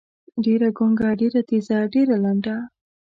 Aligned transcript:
ډېــره 0.43 0.69
ګونګــــــه، 0.77 1.09
ډېــره 1.19 1.41
تېــزه، 1.49 1.77
ډېــره 1.93 2.15
لنډه. 2.23 2.55